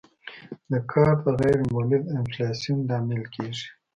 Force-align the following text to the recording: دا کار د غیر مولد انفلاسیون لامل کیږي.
دا 0.69 0.79
کار 0.91 1.15
د 1.25 1.27
غیر 1.41 1.59
مولد 1.73 2.03
انفلاسیون 2.17 2.79
لامل 2.89 3.23
کیږي. 3.33 3.67